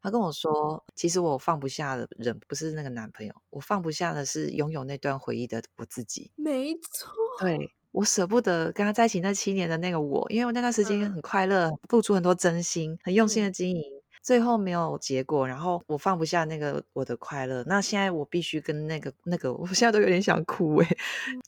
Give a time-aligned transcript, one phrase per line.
[0.00, 6.30] 他跟我说，其实我放不下的人不是那个男朋友，我放不下的是拥有那段回忆的我自己。
[6.36, 13.82] 没错，对我舍不得跟他在一起那七年的那个我，因为我那段时间很快乐，付出很多真心，很用心的经营。
[14.20, 20.88] 最后没有结果，然后我放不下那个我的快乐，那现在我必须跟那个那个，我现在都有点想哭哎，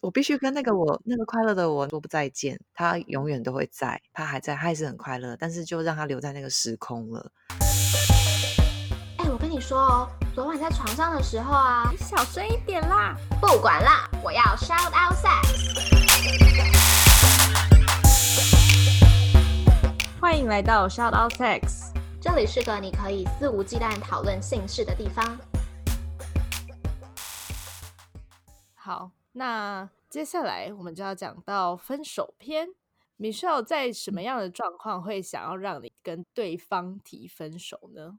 [0.01, 7.31] 我必须跟那个我那个快乐的我说不再见，他永远都会在，他还在，他还是很快乐，但是就让他留在那个时空了。
[9.61, 15.61] 说哦，昨晚在床上的时候啊，你小声一点啦，不管啦，我要 shout out sex。
[20.19, 21.93] 欢迎来到 shout out sex。
[22.23, 25.39] 这里是个你可以肆无忌惮讨论性事的地方。
[28.75, 32.69] 好，那接下来我们就要讲到分手篇。
[33.19, 38.19] Michelle 在什么样的状况会想要让你跟对方提分手呢？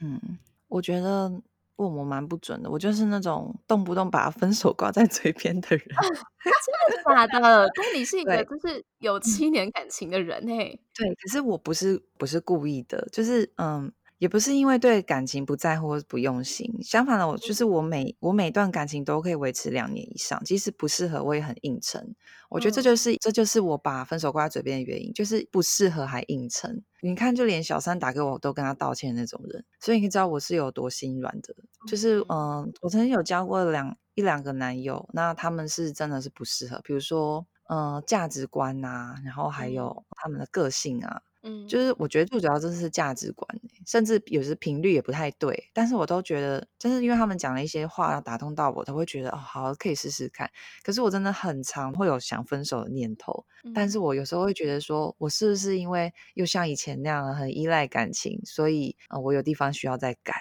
[0.00, 0.38] 嗯，
[0.76, 1.42] 我觉得。
[1.78, 5.86] 问我蛮不准的，我就是那种动不动把分手挂在嘴边的人。
[5.86, 7.68] 真的假的？
[7.74, 10.80] 但你是一个就是有七年感情的人嘿。
[10.94, 13.92] 对，可是我不是不是故意的，就是嗯。
[14.18, 22.14] 也不是因为对感情不在乎或不用心，相反的，我就是我每我每段感情都可以维持两年以上，即使不适合，我也很硬撑。
[22.48, 26.82] 我觉得这就是这就是我把分手挂在嘴边的原因，就是不适合还硬撑。
[27.02, 31.54] 你看，就连小三打给我都跟他道歉那种人，所以你知道我是有多心软的。
[31.86, 41.20] 就是嗯，我曾经有交过两一两个男友，那他们是真的是不适合，比如说嗯价值观啊，然后还有他们的个性啊。
[41.35, 41.35] 嗯，
[41.68, 43.46] 就是我觉得最主要真的是价值观，
[43.86, 50.50] 甚至有时频率也不太对，但是我都觉得，就是因为他们讲了一些话要打动到我，都会觉得哦，好可以试试看。
[50.82, 60.34] 可是我真的很常会有想分手的念头，但是我有时候会觉得说，我是不是因为又像以前那样很依赖感情，所以呃，我有地方需要再改，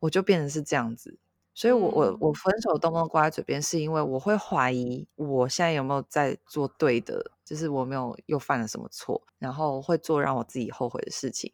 [0.00, 1.18] 我就变成是这样子。
[1.54, 11.50] 所以，我我我分手动不动挂在嘴边，是因为我会怀疑我现在有没有在做对的，就是我没有又犯了什么错，然后会做让我自己后悔的事情。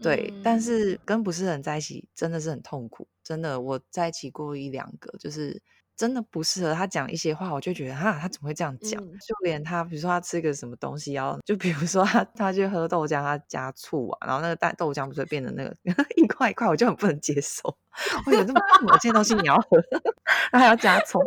[0.00, 5.60] 对，但是跟不是人在一起真的是很痛苦，真的，我在一起过一两个，就是。
[5.98, 8.92] 真的不适合他讲一些话，我就觉得哈，他怎么会这样讲？
[8.92, 15.74] 就连他，比如说他吃个什么东西，然后就比如说他他去喝豆浆，他加醋啊，然后那个蛋豆浆不是变得那个
[16.14, 17.76] 一块一块，我就很不能接受。
[18.26, 19.76] 我有这么恶心的东西你要喝，
[20.52, 21.20] 然后还要加葱，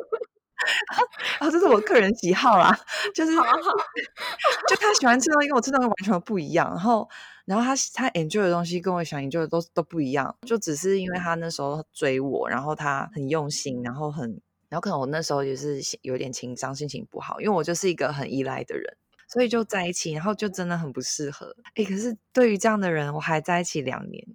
[1.42, 2.74] 啊， 这是我个人喜好啦，
[3.14, 7.10] 就是就他喜欢吃东西跟我吃东西完全不一样，然后
[7.44, 14.40] 然后他他 enjoy 的东西跟我想 enjoy 的都都不一样，就只是因为他那时候追我，然后他很用心，然后很。
[14.72, 21.54] 然后可能我那时候也是有点情商，心情不好，因为我就是一个很依赖的人，所以就在一起，然后就真的很不适合。
[21.76, 24.26] 哎，可是对于这样的人，我还在一起两年。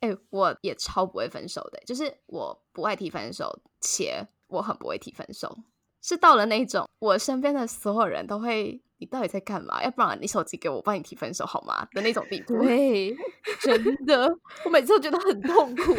[0.00, 5.58] 哎，我也超不会分手的，就是我不爱提分手，且我很不会提分手，
[6.00, 9.84] 是到了那种我身边的所有人都会，你到底在干嘛？
[9.84, 11.86] 要不然你手机给我，帮你提分手好吗？
[11.92, 12.56] 的那种地步。
[12.62, 13.14] 对，
[13.60, 15.94] 真的，我每次都觉得很痛苦，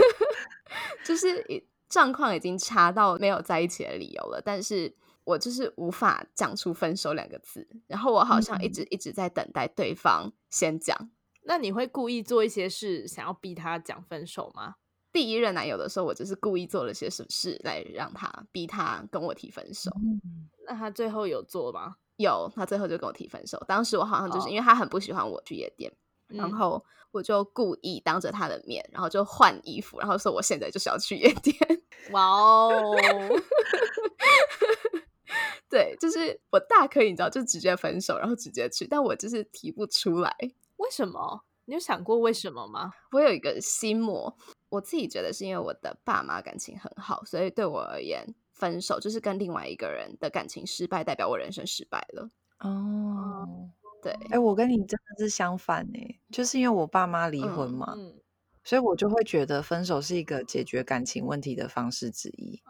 [1.05, 1.45] 就是。
[1.89, 11.09] 状况已经差到没有在一起的理由了，但是我就是无法讲出分手两个字，然后我好像一直一直在等待对方先讲。
[11.43, 14.75] 那你会故意做一些事，想要逼他讲分手吗？
[15.11, 19.89] 第一任男友的时候，我就是故意做了些什么事来让他逼他跟我提分手。
[20.67, 21.95] 那他最后有做吗？
[22.17, 23.57] 有，他最后就跟我提分手。
[23.67, 25.91] 当时我好像就是因为他很不喜欢我去夜店。
[26.29, 31.55] 然后我就故意当着他的面，然后就换衣服，然后说我现在就是要去夜店。
[32.11, 32.71] 哇哦！
[35.69, 40.35] 对，就是我大可以，你知道，就直接分手，然后直接去，但我就是提不出来。
[40.77, 41.43] 为什么？
[41.65, 42.91] 你有想过为什么吗？
[43.11, 44.35] 我有一个心魔，
[44.69, 52.31] 我自己觉得是因为我的爸妈感情很好，所以对我而言，分手就是跟另外一个人的感情失败，代表我人生失败了。
[52.59, 53.69] 哦。
[54.01, 55.99] 对，哎，我跟你真的是相反呢，
[56.31, 57.95] 就是因为我爸妈离婚嘛，
[58.63, 62.61] 所以我就会觉得分手是一个解决感情问题的方式之一，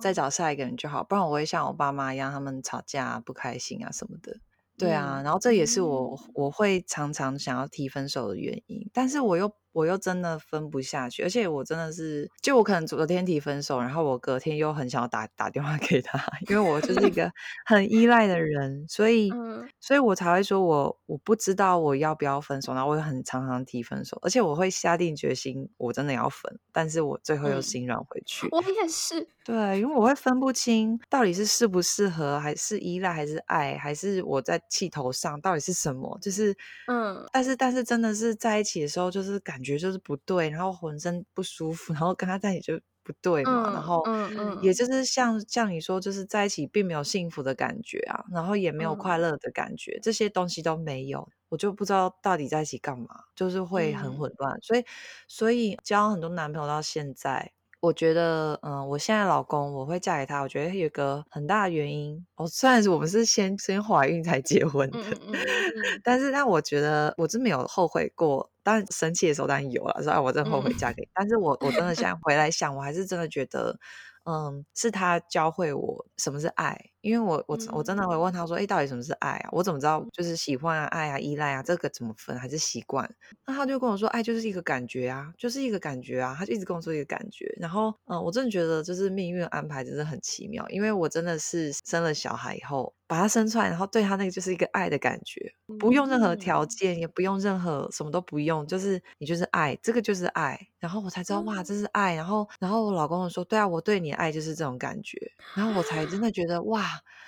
[0.00, 4.36] 再找下一个人就好，不然我会像我爸妈一样，他们吵架不开心啊什么的。
[4.76, 9.52] 对啊，然后这也是我我会常常想要提分手的原因，但是我又。
[9.74, 16.18] 我又真的分不下去，而且我真的是，就我可能昨天提分手，然后我隔天又很想要打打电话给他，
[16.48, 17.30] 因为我就是一个
[17.66, 19.32] 很依赖的人，所以，
[19.80, 28.46] 所以我才会说我我不知道我要不要分手，然后我很常常提分手，而且我会下定决心我真的要分，但是我最后又心软回去。
[28.52, 36.56] 我也是，对，因为我会分不清到底是适不适合，还是依赖，还是爱，还是我在气头上到底是什么，就是，
[36.86, 39.63] 嗯，但是但是真的是在一起的时候，就是感。
[39.64, 44.58] 觉就是不对，然后浑身不舒服，然后跟他在一起就不对嘛，然嗯后嗯嗯。
[44.58, 49.18] 也就是像像你说，就是在一起并没有幸福的感觉啊，然后也没有快嗯。
[49.18, 54.16] 乐的感觉，这些东西都没有，我就不知道到底在一起干嘛，就是会很嗯。
[54.16, 54.58] 混乱。
[54.62, 54.84] 所以，
[55.28, 64.98] 所以交很多男朋友到现在，我觉得，嗯，我现在老公我会嫁给他，我觉得有一个很大的原因，哦，虽然是我们是先先怀孕才结婚的，
[66.04, 73.78] 但是但我觉得我真没有后悔过，当然生气的时候当然有了，说啊我真的后悔嗯嫁给你，但是我我真的 现在回来想，我还是真的觉得，
[74.24, 79.48] 嗯，是他教会我什么是爱，因为我我我真的会问他说，哎，到底什么是爱啊？
[79.52, 82.36] 我怎么知道就是喜欢啊、爱啊、依赖啊，这个怎么分？
[82.38, 83.08] 还是习惯？
[83.46, 87.46] 那他就跟我说，爱就是一个感觉啊，就是一个感觉啊，他就一直跟我说一个感觉。
[87.60, 95.40] 然后，嗯，我真的觉得就是命运安排真的很奇妙，因为我真的是生了小孩以后，把它生出来，然后对他那个就是一个爱的感觉，
[95.78, 100.58] 不用任何条嗯件，也不用任何什么都不用，就是你就是爱，这个就是爱。
[100.78, 102.14] 然后我才知道，哇，这是爱。
[102.14, 105.18] 然后，然后我老公就说，对啊，我对你的爱就是这种感觉。
[105.54, 106.84] 然后我才真的觉得，哇，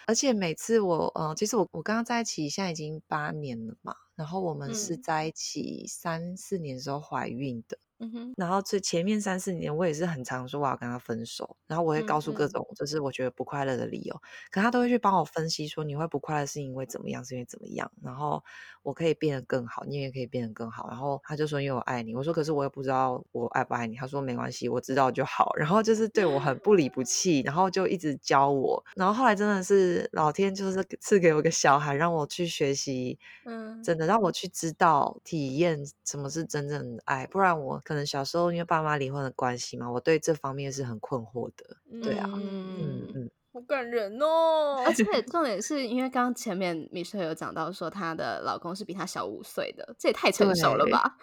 [0.06, 7.78] 而且每次我，嗯、其实我我跟他在一起现在已经八年了嘛，然后我们是嗯在一起三四年的时候怀孕的。
[8.00, 14.14] 嗯哼然后这前面三四年，我也是很常说我要跟他分手，然后我会告诉各种就是我觉得不快乐的理由，
[14.50, 18.42] 可他都会去帮我分析说你会不快乐是因为怎么样，是因为怎么样，然后
[18.82, 20.86] 我可以变得更好，你也可以变得更好。
[20.88, 25.50] 然后他就说因为我爱你，我说可是我也不知道我爱不爱你，他说没关系，我知道就好。
[25.56, 28.84] 然后就是对我很不离不弃，然后就一直教我。
[28.94, 41.76] 然后后来真的是老天就是赐给我一个小孩，让我去学习，嗯真的让我去知道体验什么是真正的爱，不然我可能小时候因为爸妈离婚的关系嘛，我对这方面是很困惑的。
[42.02, 44.82] 对啊，嗯嗯嗯，好感人哦！
[44.84, 51.16] 而且 重点是因为刚刚前面米舍有讲到说她的老公是比她小五岁的，这也太成熟了吧？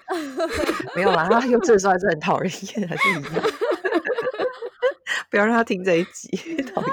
[0.96, 3.24] 没有啦，他幼稚的时候还是很讨人厌，还是一样。
[5.30, 6.30] 不要让他听这一集，
[6.74, 6.90] 讨厌。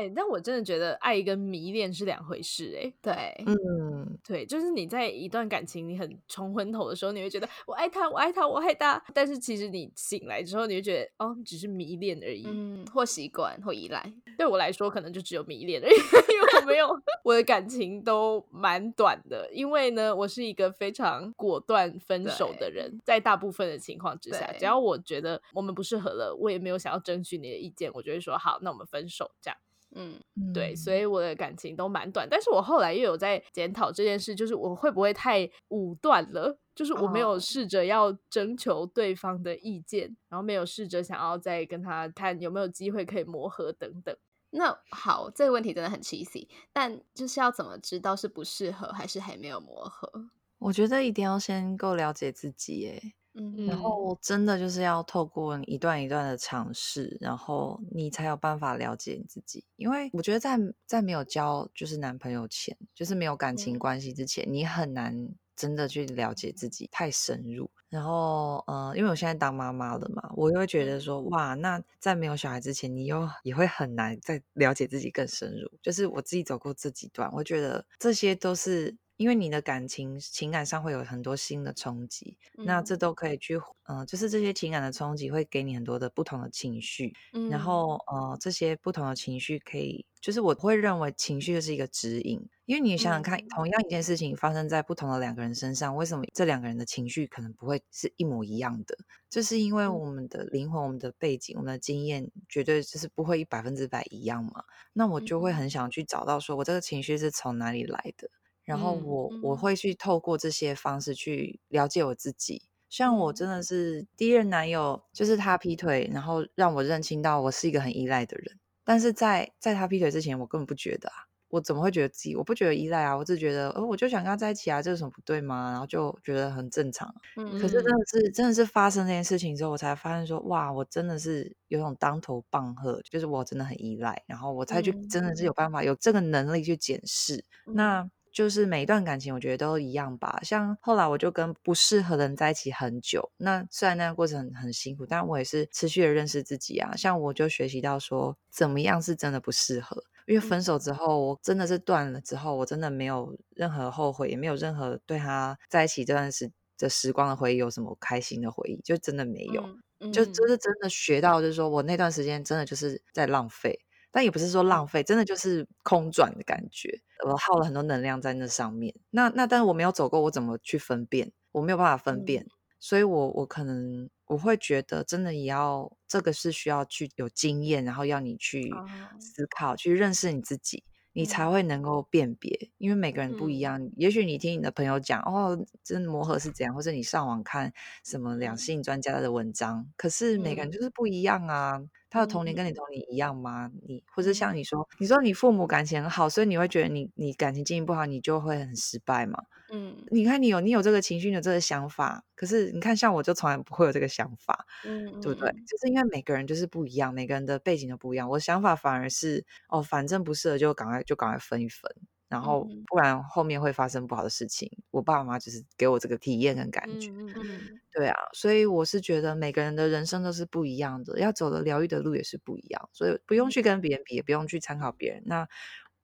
[0.00, 14.02] 哎、但我真的觉得爱跟迷恋是两回事哎、对，嗯，对，就是你在一段感情你很冲昏头的时候，你会觉得我爱他，我爱他，我爱他，但是其实你醒来之后，你会觉得哦，只是迷恋而已，嗯，或习惯或依赖。
[14.38, 15.92] 对我来说，可能就只有迷恋而已，
[16.32, 16.88] 因为我没有
[17.22, 29.56] 我的感情都蛮短的，因为呢，我是一个非常果断分手的人，在大部分的情况之下，只要我觉得我们不适合了，我也没有想要争取你的意见，我就会说好，那我们分手这样。
[29.94, 30.20] 嗯，
[30.54, 36.58] 对，所以以我的感情都蛮短，但是我后来又有在检讨这件事，就是我会不会太武断了？
[36.74, 44.16] 就是我没有哦试着要征求对方的意见，然后没有试着想要再跟他看有没有机会可以磨合等等。
[44.50, 50.30] 那好，这个问题真的很 cheesy，但就是要怎么知道是不适合还是还没有磨合？
[50.58, 53.12] 我觉得一定要先够了解自己，耶。
[53.40, 59.64] 嗯然后真的就是要透过一段一段的尝试，然后你才有办法了解你自己。
[59.76, 67.70] 因为我觉得在在没有交就是男朋友前，就是没有感情嗯关系之前，你很难真的去了解自己太深入。
[67.88, 75.70] 然后呃，因为我现在当妈妈了嘛，我又会觉得说哇，那在没有小孩之前，你又也会很难再了解自己更深入。
[75.82, 78.96] 就是我自己走过这几段，我觉得这些都是。
[79.20, 87.12] 因为你的感情情感上会有很多新的冲击，那这嗯都可以去，嗯、就是这些情感的冲击会给你很多的不同的情绪，
[87.50, 98.96] 然嗯后呃，这些不同的情绪可以，就是我会认为情绪就是一个指引，因为你想想看，嗯同样一件事情发生在不同的两个人身上，为什么这两个人的情绪可能不会是一模一样的？
[99.28, 104.64] 就是因为嗯我们的灵魂、我们的背景、我们的经验，绝对就是不会百分之百一样嘛。
[104.94, 108.30] 那我就会嗯很想去找到，说我这个情绪是从哪里来的。
[108.64, 112.62] 然后嗯我我嗯会去透过这些方式去了解我自己。
[112.88, 118.58] 像我嗯真的是第一任男友，就是他劈腿，然后让我认清到我是一个很依赖的人。
[118.84, 121.14] 但是在在他劈腿之前，我根本不觉得啊，
[121.50, 122.34] 我怎么会觉得自己？
[122.34, 125.70] 我不觉得依赖啊，我只觉得，呃，我就想跟他在一起啊，这有什么不对吗？
[125.70, 127.14] 然后就觉得很正常。
[127.36, 137.44] 可是真的是真的是发生这件事情之后，我才发现说，哇，我真的是有种当头棒喝，就是我真的很依赖，然后我才去嗯真的是有办法有这个能力去检视。
[137.66, 140.40] 那就是每一段感情，我觉得都一样吧。
[140.42, 146.94] 像后来我就跟不适合的人在一起很久，那虽然那个过程很很辛苦，但我也是持续的认识自己啊。
[146.96, 150.02] 像我就学习到说，怎么样是真的不适合。
[150.26, 159.62] 因为分手之后，我真的是断了之后，我真的没有任何后悔，也没有任何对他在一起这段时的时光的回忆有什么开心的回忆，就真的没有。
[159.98, 163.78] 嗯就就是真的学到，就是说我那段时间真的就是在浪费，
[164.12, 167.00] 但也不是说浪费，真的就是空转的感觉。
[167.26, 168.94] 我耗了很多能量在那上面。
[169.10, 171.32] 那那但是我没有走过，我怎么去分辨？
[171.52, 172.46] 我没有办法分辨。
[172.78, 178.86] 所以我我可能我会觉得，真的也要这个是需要去有经验，然后要你去哦
[179.18, 182.70] 思考，去认识你自己，你才嗯会能够辨别。
[182.78, 187.70] 因为每个人不一嗯样，也许你听你的朋友讲，哦，真的磨合是怎样，或者你上网看
[188.02, 191.82] 什么两嗯性专家的文章，可是每个人嗯就是不一样啊。
[192.10, 193.70] 他的童年嗯跟你童年一样吗？
[193.86, 199.42] 你或者像嗯你说，你说你父母感情很好，所以你会觉得你你感情经营不好，你就会很失败嘛？
[199.72, 205.48] 嗯你看你有你有这个情绪，你有这个想法，可是你看像我就从来不会有这个想法，嗯对不对？
[205.50, 208.28] 嗯就是因为每个人就是不一样，每个人的背景都不一样。
[208.28, 211.90] 我的想法反而是哦，反正不适合就赶快就赶快分一分，
[212.30, 214.70] 然后嗯不然后面会发生不好的事情。
[214.90, 225.22] 我爸爸妈妈就是给我这个体验跟感觉，嗯嗯嗯对啊，所以我是觉得每个人的人生都是不一样的，要走的疗愈的路也是不一样，所以不用去跟别人比，也不用去参考别人。
[225.26, 225.46] 那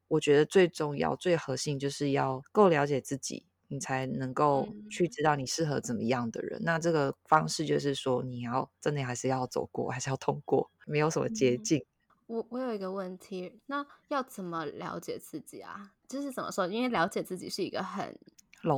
[0.09, 6.61] 我觉得最重要、最核心就是要够了解自己，你才能够去嗯知道你适合怎么样的人。
[6.65, 11.85] 那这个方式就是说，你要真的还是要走过，还是要通过，没有什么捷嗯径。
[12.27, 15.93] 我我有一个问题，那要怎么了解自己啊？
[16.09, 16.67] 就是怎么说？
[16.67, 18.19] 因为了解自己是一个很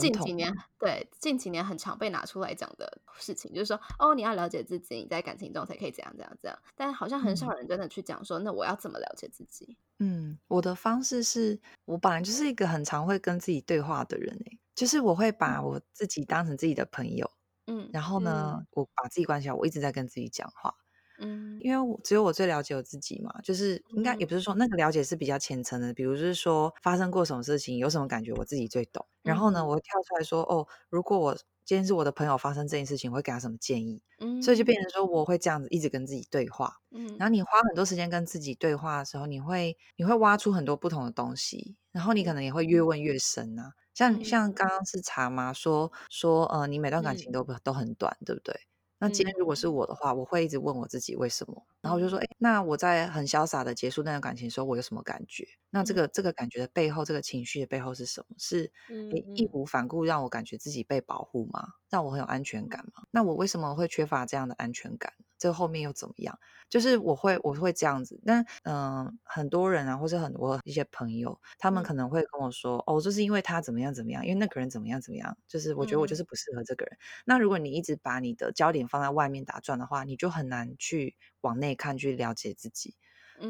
[0.01, 6.59] 近几年对近几年很常被拿出来讲的事情，就是说哦，你要了解自己，你在感情中才可以怎样怎样怎样。
[6.75, 9.77] 但好像很少嗯人真的去讲说，那我要怎么了解自己？
[10.01, 17.31] 嗯，我的方式是我本来就是一个很常会跟自己对话的人诶、就是我会把我自己当成自己的朋友，
[17.67, 20.75] 嗯然后呢，我把自己关起来，我一直在跟自己讲话。
[21.19, 29.05] 嗯因为我只有我最了解我自己嘛，就是应该也不是说那个了解是比较浅层的，比如是说发生过什么事情，有什么感觉，我自己最懂。
[29.23, 31.35] 然后呢，嗯我会跳出来说，哦，如果我
[31.65, 34.01] 今天是我的朋友发生这件事情，我会给他什么建议？
[34.21, 36.73] 嗯，所以就变成说，我会这样子一直跟自己对话。
[36.93, 43.73] 嗯，然后你花很多时间跟自己对话的时候，你会你会挖出很多不同的东西，然后你可能也会越问越深啊。
[43.93, 48.55] 像像嗯刚刚是茶妈说说，呃，你每段感情嗯都不都很短，对不对？
[48.99, 55.47] 那今天如果是嗯我的话，我会一直问我自己为什么，然后我就说，哎，那我在很潇洒的结束那段感情的时候，我有什么感觉？
[55.71, 58.37] 那这嗯个这个感觉的背后，这个情绪的背后是什么？
[58.39, 58.71] 是
[59.11, 61.69] 你义嗯无反顾让我感觉自己被保护吗？
[61.91, 63.05] 让我很有安全感吗？
[63.11, 65.13] 那我为什么会缺乏这样的安全感？
[65.39, 66.39] 这后面又怎么样？
[66.69, 76.99] 就是我会我会这样子，但嗯、很多人啊，或者很多一些朋友，他们嗯可能会跟我说，哦，就是因为他怎么样怎么样，因为那个人怎么样怎么样，就是我觉得我就嗯是不适合这个人。
[77.25, 82.95] 那如果你一直把你的焦点放在外面打转的话，你就很难去往内看，去了解自己。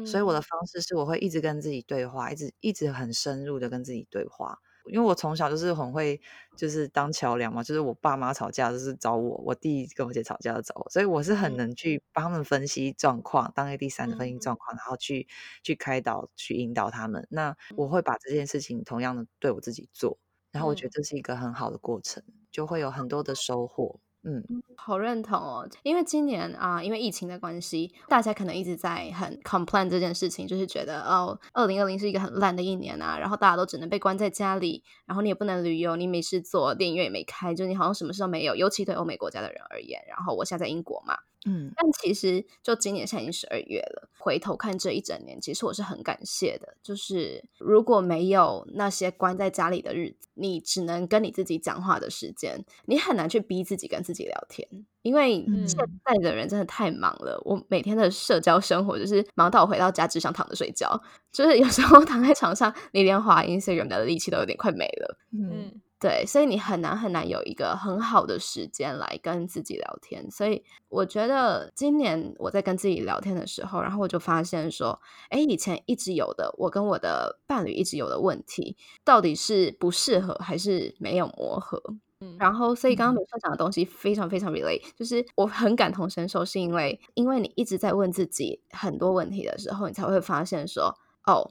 [0.03, 4.59] 所以我的嗯方式是，我会一直跟自己对话，一直一直很深入的跟自己对话。
[4.89, 6.19] 因为我从小就是很会，
[6.57, 15.27] 就是当桥梁嘛，就是我爸妈吵架就是找我，我弟跟我姐吵架就找我，所以我是很嗯能去帮他们分析状况，当一个第三者分析嗯状况，然后去
[15.63, 17.25] 去开导、去引导他们。
[17.29, 20.17] 那我嗯会把这件事情同样的对我自己做，
[20.51, 23.99] 然后我觉得嗯这是一个很好的过程，就会有很多的收获。
[24.23, 24.43] 嗯
[24.75, 40.01] 好认同哦，因为今年啊、因为疫情的关系，大家可能一直在很 complain 这件事情，就是觉得哦，二零二零是一个很烂的一年啊，然后大家都只能被关在家里，然后你也不能旅游，你没事做，电影院也没开，就你好像什么事都没有，尤其对欧美国家的人而言。
[40.07, 46.75] 然后我现在在英国嘛，嗯但其实就今年现在已经十二月了，回头看这一整年，其实我是很感谢的。
[46.83, 54.67] 就是如果没有那些关在家里的日子，你只能跟你自己讲话的时间，你很难去逼自己跟自己聊天，
[55.01, 57.41] 因为嗯现在的人真的太忙了。
[57.45, 65.17] 我每天的社交生活就是忙到我回到家只想躺着睡觉，就是有时候躺在床上，你连滑 Instagram 的力气都有点快没了。
[65.31, 70.31] 嗯嗯对，所以你很难很难有一个很好的时间来跟自己聊天。
[70.31, 81.81] 所以我觉得今年我在跟自己聊天的时候，然后我就发现说，哎，以前一直有的，我跟我的伴侣一直有的问题，到底是不适合还是没有磨合？
[82.21, 90.93] 嗯然后，所以刚刚嗯美社讲的东西非常非常 relate，就是我很感同身受，是因为因为你一直在问自己很多问题的时候，你才会发现说，
[91.25, 91.49] 哦，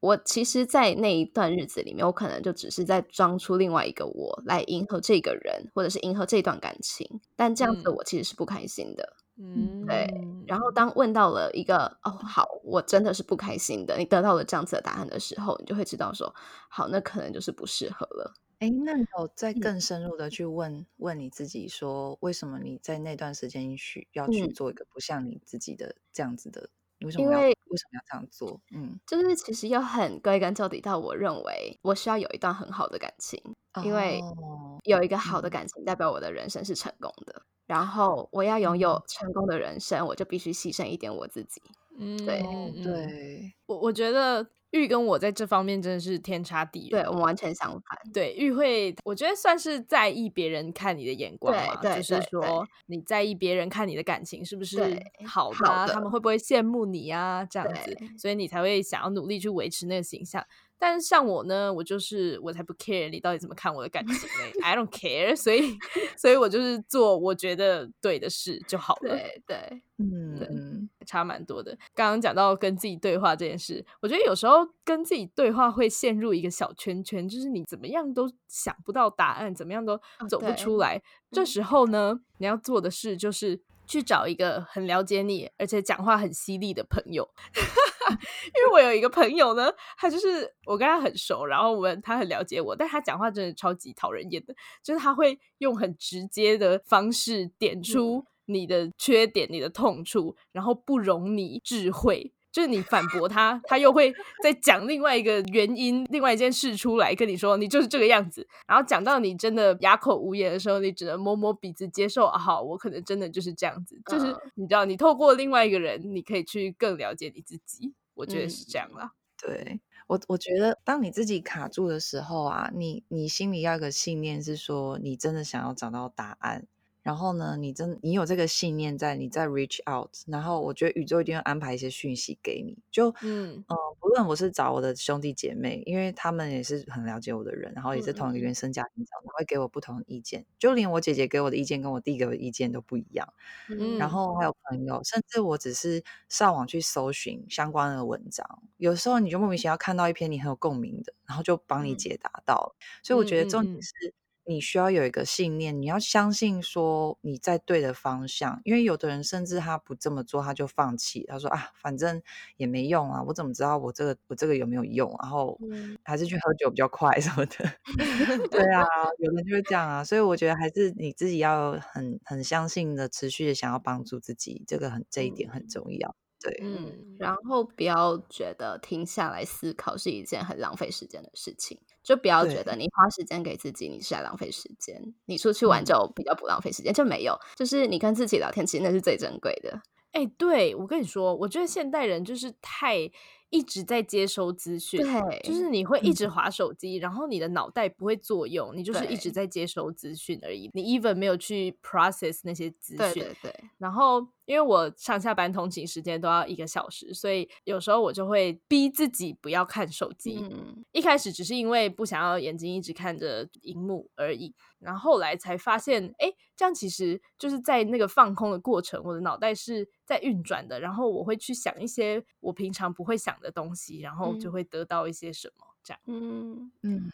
[0.00, 9.16] 我其实，在那一段日子里面，我可能就只是在装出另外一个我来迎合这个人，或者是迎合这段感情，但这样子嗯我其实是不开心的。
[9.40, 10.08] 嗯，对
[10.48, 16.34] 然后当问到了一个哦，好，我真的是不开心的，你得到了这样子的答案的时候，你就会知道说，
[16.68, 18.34] 好，那可能就是不适合了。
[18.58, 26.68] 哎，那你有再嗯更深入的去问问你自己，说为什么你在那段时间需要去嗯做一个不像你自己的这样子的？
[26.98, 28.60] 你为什么要因为为什么要这样做？
[28.74, 33.40] 嗯，就是其实又很归根究底到，我认为我需要有一段很好的感情，
[33.84, 37.42] 因为哦有一个好的嗯感情代表我的人生是成功的。
[37.66, 41.60] 然后我要拥嗯有成功的人生，我就必须牺牲一点我自己。
[41.98, 42.42] 嗯，对
[42.82, 46.90] 对，我我觉得玉跟我在这方面真的是天差地远。
[46.90, 47.82] 对我们完全相反。
[48.12, 57.44] 对，玉会，我觉得算是在意别人看你的眼光嘛，对对就是对说你在意别人看你的感情是不是对好的啊、好的他们会不会羡慕你啊？
[57.44, 60.44] 这样子，所以你才会想要努力去维持那个形象。
[60.80, 65.76] 但是像我呢，我就是我才不 care 你到底怎么看我的感情 嘞，I don't care，所以
[66.16, 69.08] 所以我就是做我觉得对的事就好了。
[69.08, 70.77] 对对，嗯对嗯
[71.08, 71.72] 差蛮多的。
[71.94, 79.98] 刚刚讲到跟自己对话这件事，我觉得有时候跟自己对话会陷入一个小圈圈，就是你怎么样都想不到答案，怎么样都
[80.28, 81.02] 走不出来。
[81.30, 87.26] 这嗯时候呢，你要做的事就是去找一个很了解你，而且讲话很犀利的朋友。
[88.08, 102.32] 因为我有一个朋友呢，他就是我跟他很熟，然后我们他很了解我，但他讲话真的超级讨人厌的，就是他会用很直接的方式点出你的缺点、你的痛处，然后不容你智慧。
[102.50, 104.12] 就是你反驳他，他又会
[104.42, 108.48] 再讲另外一个原因、另外一件事出来跟你说，你就是这个样子。
[108.66, 112.24] 然后讲到你真的哑口无言的时候，你只能摸摸鼻子接受。
[112.24, 114.00] 啊、好，我可能真的就是这样子。
[114.06, 117.92] 就是嗯你知道，你透过另外一个人，你可以去更了解你自己。
[118.14, 119.12] 我觉得是这样啦。
[119.40, 119.78] 对
[120.08, 126.66] 我，我觉得当你自己卡住的时候啊，你你心里要有个信念是说，你真的想要找到答案。
[127.08, 132.76] 然后呢，你真你有这个信念在，你再 reach out，然后我觉得宇宙一定会安排一些讯息给你。
[132.90, 140.44] 就嗯呃，不论我是找我的兄弟姐妹，因为他们也是很了解我的人，然后也是同一个嗯嗯嗯原生家庭长大，会给我不同的意见。
[140.58, 143.26] 就连我姐姐给我的意见跟我弟给我的意见都不一样。
[143.70, 148.46] 嗯然后还有朋友，甚至我只是上网去搜寻相关的文章，
[148.76, 152.76] 有时候你就莫名其妙看到一篇你很有共鸣的，然后就帮你嗯解答到了。
[153.02, 154.14] 所以我觉得嗯嗯嗯重点是
[154.48, 162.22] 你需要有一个信念，你要相信说你在对的方向，因为有的人甚至他不这么做，他就放弃，他说啊，反正
[162.56, 165.14] 也没用啊，我怎么知道我这个我这个有没有用？
[165.22, 167.70] 然后嗯还是去喝酒比较快什么的。
[168.50, 168.84] 对啊，
[169.18, 176.14] 有人就是这样啊，所以我觉得还是你自己要很很相信的，持续的想要帮助自己，这个很这一点很重要。
[176.40, 185.14] 对，嗯嗯，然后不要觉得停下来思考是一件很浪费时间的事情，就不要觉得你花时间给自己，你是在浪费时间。
[185.26, 189.80] 你出去玩嗯就比较不浪费时间，就没有，就是你跟自己聊天，其实那是最珍贵的。
[190.12, 193.10] 哎、对我跟你说，我觉得现代人就是太
[193.50, 202.98] 一直在接收资讯，对就是你会一直嗯划手机，然后你的脑袋不会作用，你就是一直在接收资讯而已，你 even 没有去 process 那些资讯。
[202.98, 210.46] 对对对，然后，因为我上下班通勤时间都要一个小时，所以有时候我就会逼自己不要看手机。
[210.50, 226.00] 嗯一开始只是因为不想要眼睛一直看着荧幕而已，然后后来才发现，哎，这样其实就是在那个放空的过程，我的脑袋是在运转的，然后我会去想一些我平常不会想的东西，然后就嗯会得到一些什么，这样。
[226.06, 226.72] 嗯。
[226.82, 227.12] 嗯，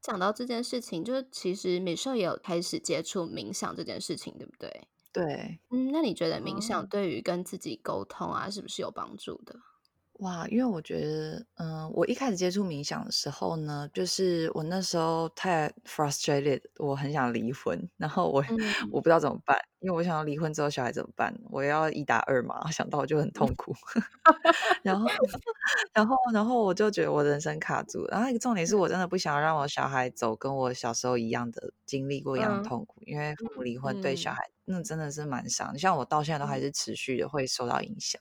[0.00, 4.88] 讲到这件事情，就是其实美秀也有开始接触冥想这件事情，对不对？
[5.12, 9.60] 对，嗯，那你觉得冥想哦对于跟自己沟通啊，是不是有帮助的？
[10.20, 18.74] 哇，因为我觉得，嗯、我一开始接触冥想的时候呢，就是我那时候太 frustrated，我很想离婚，然后我、嗯。
[18.90, 23.74] 我不知道怎么办，因为我想要离婚之后小孩怎么办，我要一打二嘛，想到我就很痛苦，
[24.82, 25.08] 然后，
[25.94, 34.34] 然后，然后我就觉得我人生卡住了，然后一个重点是我真的不想要让我小孩走跟我小时候一样的经历过一样痛苦，因为父母离婚对小嗯。
[34.34, 36.62] 孩那真的是蛮伤，像我到现在都还嗯。
[36.62, 38.20] 是持续的会受到影响。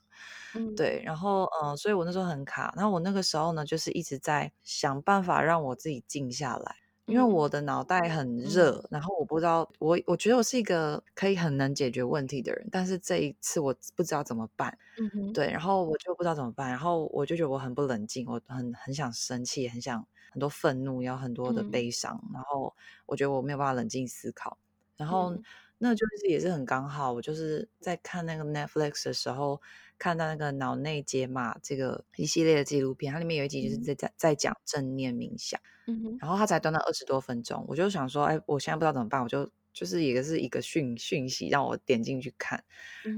[0.53, 2.73] 嗯，对，然后嗯、呃所以我那时候很卡。
[2.77, 6.75] 然后我那个时候呢，就是一直在想办法让我自己静下来，
[7.09, 7.33] 因为嗯。
[7.33, 14.77] 我的脑袋很热，然后我不知道，我我觉得我是一个可以很能解决问题的人，但是这一次我不知道怎么办。
[14.97, 15.09] 嗯。
[15.13, 21.65] 哼，对，然后我就不知道怎么办，然后我就觉得我很不冷静，我很很想生气，很想很多愤怒，有很多的嗯。
[21.65, 22.73] 悲伤，然后
[23.07, 24.57] 我觉得我没有办法冷静思考，
[24.97, 25.45] 然后嗯
[25.79, 29.61] 那就是也是很刚好，我就是在看那个 Netflix 的时候，
[30.03, 42.61] 看到那个脑内解码这个一系列的纪录片，它里面有一集就是嗯在在在讲正念冥想，嗯，然后它才短短二十多分钟，我就想说，哎，我现在不知道怎么办，我就就是也是一个讯讯息让我点进去看。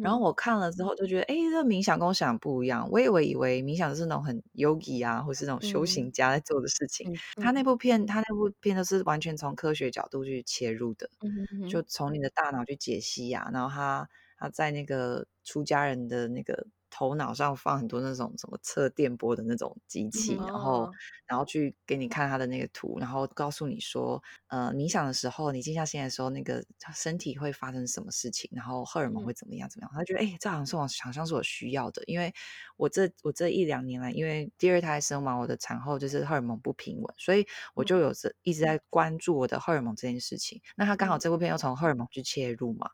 [0.04, 2.88] 然后我看了之后就觉得，哎，这冥想跟我想的不一样。
[2.92, 7.12] 我以为以为冥想就是那种很 yogi 啊，或是那种修嗯行家在做的事情。
[7.12, 20.98] 嗯他那部片，他那部片都是完全从科学角度去切入的，嗯就从你的大脑去解析呀、然后他他在那个出家人的那个头脑上放很多那种什么测电波的那种机器，然后哦。
[21.28, 29.26] 然后去给你看他的那个图，然后告诉你说，呃，冥想的时候，你静下心来的时候，那个身体会发生什么事情，然后荷尔蒙嗯。
[29.26, 29.92] 会怎么样怎么样。
[29.94, 32.32] 他觉得，哎、这好像是我好像是我需要的，因为
[32.78, 40.62] 我这我这一两年来，因为第二胎生完，我的产后就是荷尔蒙不平稳，所以我就有这一直在关注我的荷尔蒙这件事情。
[40.78, 41.20] 那他刚好嗯。
[41.20, 42.94] 这部片又从荷尔蒙去切入嘛，嗯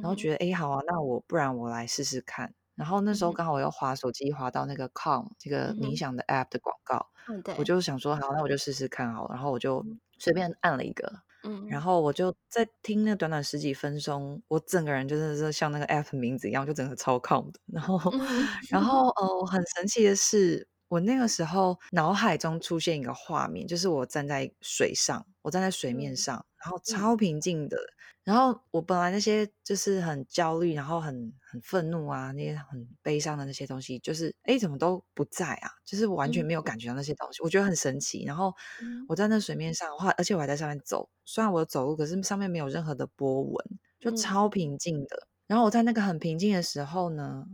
[0.00, 2.52] 然后觉得哎、诶好啊，那我不然我来试试看。
[2.74, 9.34] 然后那时候刚好我又滑手机滑到那个 Calm 这个冥想的 App 的广告，嗯对，我就想说好，那我就试试看好了。
[9.34, 10.00] 然后我就嗯。
[10.18, 11.10] 随便按了一个，
[11.42, 11.74] 嗯。
[11.74, 17.60] 然后我就在听那短短十几分钟，我整个人真的是像那个 App 名字一样，就整个超 calm 的。
[17.66, 26.16] 然后，嗯然后呃，很神奇的是，我那个时候脑海中出现一个画面，就是我站在水上，我站在水面嗯。
[26.16, 27.06] 上，然后嗯。
[27.06, 27.76] 超平静的。
[28.24, 38.24] 然后我本来那些就是很焦虑，然后很很愤怒啊，那些很悲伤的那些东西，就是哎怎么都不在啊，就是完全嗯没有感觉到那些东西，我觉得很神奇。
[38.24, 43.64] 然后嗯我在那水面上的话，而且我还在上面走，虽然我走路，可是上面没有任何的波纹，
[44.00, 45.28] 就嗯超平静的。
[45.46, 47.44] 然后我在那个很平静的时候呢，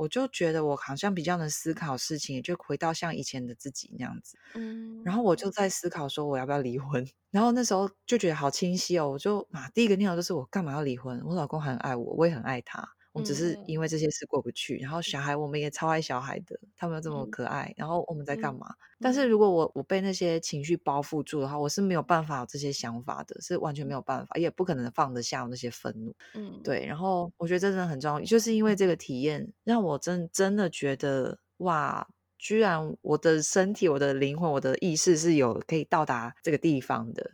[0.00, 4.38] 我就觉得我好像比较能思考事情，也就回到像以前的自己那样子。
[4.54, 11.20] 嗯然后我就在思考说我要不要离婚， 然后那时候就觉得好清晰哦，我就啊第一个念头就是我干嘛要离婚？
[11.26, 12.88] 我老公很爱我，我也很爱他，
[13.20, 14.76] 我只是嗯因为这些事过不去。
[14.78, 18.74] 然后小孩我们也超爱小孩的，他们又这么嗯可爱，然后我们在干嗯嘛？
[19.00, 26.14] 但是如果我我被那些情绪包覆住的话，我是没有办法有这些想法的，是完全没有办法，也不可能放得下那些愤怒。
[26.34, 32.06] 嗯对，然后我觉得这真的很重要，就是因为这个体验，让我真真的觉得哇，
[32.38, 37.30] 居然我的身体、我的灵魂、我的意识是有可以到达这个地方的，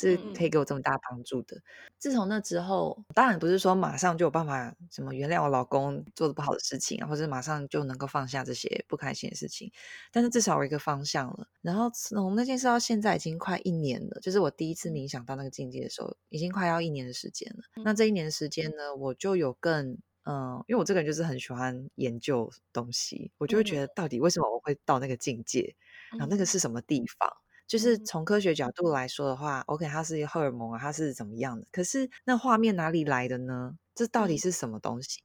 [0.00, 1.60] 是可以嗯给我这么大帮助的。
[1.98, 9.72] 自从那之后，当然不是说马上就有办法什么原谅我老公做的不好的事情啊，或者马上就能够放下这些不开心的事情，
[10.12, 11.48] 但是至少有一个方向了。
[11.62, 17.82] 然后从那件事到现在已经快一年了，就是我第一次冥想到那个境界的时候，已经快要一年的时间了。
[17.84, 25.74] 那这一年的时间呢，我就有更嗯，因为我这个人就是很喜欢研究东西，我就会觉得到底为什么我会到那个境界，
[26.12, 27.28] 然后那个是什么地方？
[27.68, 31.66] 就是嗯从科学角度来说的话，OK，它是荷尔蒙啊，它是怎么样的？
[31.70, 33.74] 可是那画面哪里来的呢？
[33.94, 35.20] 这到底嗯是什么东西？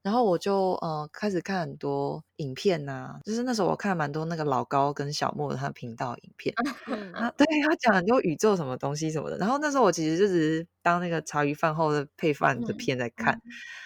[0.00, 6.54] 然后我就呃开始看很多影片呐、就是那时候我看蛮多那个老高跟小莫的他的频道影片，
[6.86, 9.36] 嗯他对他讲很多宇宙什么东西什么的。
[9.38, 13.40] 然后那时候我其实就只是当那个茶余饭后的配饭的嗯片在看，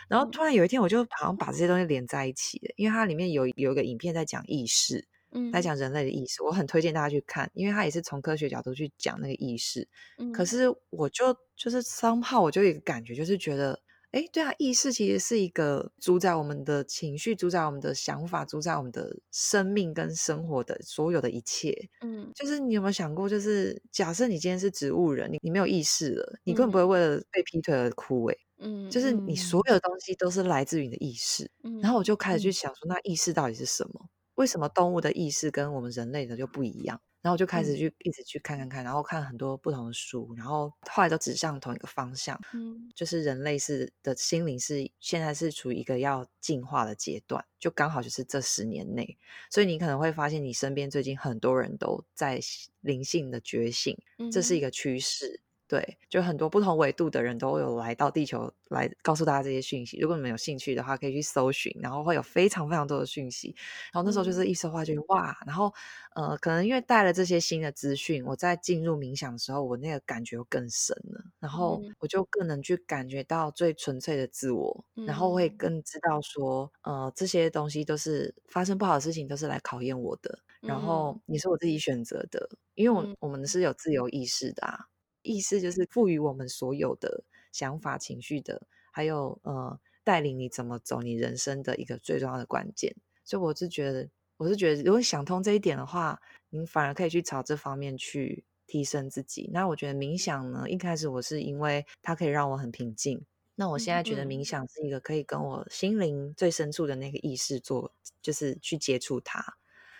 [0.08, 9.88] 然后嗯突然有一天我就好像把这些东西连在一起了，因为它里面有有一个影片在讲意识，嗯在讲人类的意识，我很推荐大家去看，因为它也是从科学角度去讲那个意识。
[10.32, 13.78] 可嗯是我就就是 somehow 我就有一个感觉，就是觉得，
[14.12, 21.74] 哎，对啊，意识其实是一个主宰我们的情绪、主宰我们的想法、主宰我们的生命跟生活的所有的一切。
[22.00, 28.34] 嗯就是你有没有想过，就是假设你今天是植物人，你你没有意识了，你根本不会嗯为了被劈腿而枯萎。
[28.64, 31.50] 嗯就是你所有的东西都是来自于你的意识。
[31.64, 34.08] 嗯然后我就开始去嗯想说，那意识到底是什么？
[34.42, 37.00] 为什么动物的意识跟我们人类的就不一样？
[37.22, 49.16] 然后我就开始嗯去一直去看看看，然后看很多不同的书，然后后来都指向同一个方向，嗯就是人类是的心灵是现在是处于一个要进化的阶段，就刚好就是这十年内，
[49.48, 52.40] 所以你可能会发现你身边最近很多人都在
[52.80, 53.96] 灵性的觉醒，
[54.32, 55.40] 这是一嗯个趋势。
[55.72, 59.98] 对，就很多不同维度的人都有来到地球来告诉大家这些讯息。
[59.98, 63.56] 如果你们有兴趣的话，可以去搜寻，然后会有非常非常多的讯息。
[63.90, 65.72] 然后那时候就是嗯一说话就哇，然后
[66.14, 84.91] 呃，可能因为带了这些新的资讯，我在进入冥想的时候，我那个感觉又更深了，然后嗯我就更能去感觉到最纯粹的自我，然后会嗯更知道说，呃，这些东西都是发生不好的事情，都是来考验我的，然后也是我自己选择的，因为我嗯我们是有自由意识的啊。
[85.22, 92.94] 意识就是赋予我们所有的想法、情绪的，还有呃，带领你怎么走你人生的一个最重要的关键。
[93.24, 99.48] 所以我是觉得，我是觉得，如果想通这一点的话，你反而可以去朝这方面去提升自己。
[99.52, 103.24] 那我觉得冥想呢，一开始我是因为它可以让我很平静。
[103.54, 109.44] 那我现在觉得冥嗯想是一个可以跟我心灵最深处的那个意识做，就是去接触它。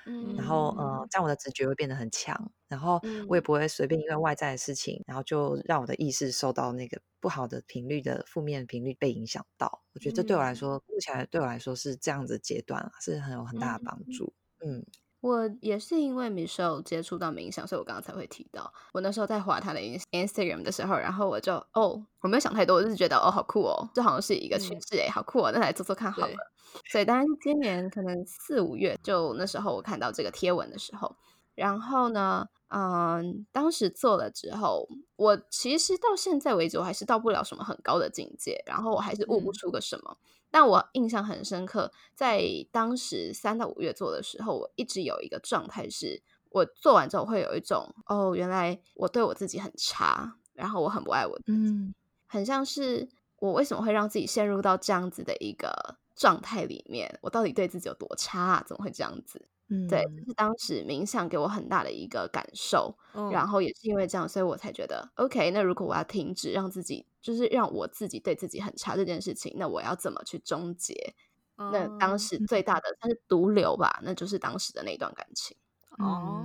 [0.07, 2.35] 嗯然后呃，这样我的直觉会变得很强，
[2.69, 9.83] 然后我也嗯不会随便因为外在的事情，然后就让我的意识受到那个不好的频率的负面频率被影响到。
[9.95, 14.33] 我觉得这对我来嗯说，目前对我来说是这样子阶段啊，是很有很大的帮嗯助。
[14.65, 14.85] 嗯
[15.23, 18.73] 我也是因为 Michelle 接触到冥想，所以我刚刚才会提到。
[18.93, 19.79] 我那时候在滑他的
[20.11, 26.35] Instagram 的时候，然后我就哦，我没有想太多，我就是觉得哦，好酷哦，这好像是一个趋势哎，好酷哦，那来做做看好了。
[26.91, 31.15] 所以当然今年可能四五月，就那时候我看到这个贴文的时候，
[31.55, 40.17] 然后呢，嗯，当时做了之后，我其实到现在为止，我还是到不了什么很高的境界，然后我还是悟不出个什么。
[40.53, 51.95] 但我印象很深刻，在当时三到五月做的时候，我一直有一个状态是，我做完之后会有一种哦，原来我对我自己很差，然后我很不爱我自己，
[52.27, 57.19] 很像是我为什么会让自己陷入到这样子的一个状态里面？
[57.23, 58.63] 我到底对自己有多差？
[58.69, 59.49] 怎么会这样子？
[59.89, 62.95] 对，是当时冥想给我很大的一个感受，
[63.31, 65.51] 然后也是因为这样，所以我才觉得 OK。
[65.51, 71.15] 那如果我要停止让自己，就是让我自己对自己很差这件事情，那我要怎么去终结？
[71.57, 75.57] 那当时最大的算是毒瘤吧，那就是当时的那段感情。
[75.99, 76.43] 哦，